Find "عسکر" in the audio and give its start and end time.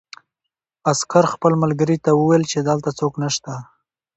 0.91-1.25